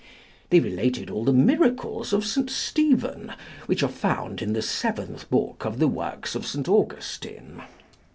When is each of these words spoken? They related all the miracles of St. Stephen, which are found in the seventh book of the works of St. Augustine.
They 0.49 0.59
related 0.59 1.11
all 1.11 1.23
the 1.23 1.31
miracles 1.31 2.11
of 2.11 2.25
St. 2.25 2.49
Stephen, 2.49 3.33
which 3.67 3.83
are 3.83 3.87
found 3.87 4.41
in 4.41 4.53
the 4.53 4.63
seventh 4.63 5.29
book 5.29 5.63
of 5.63 5.77
the 5.77 5.87
works 5.87 6.33
of 6.33 6.43
St. 6.47 6.67
Augustine. 6.67 7.61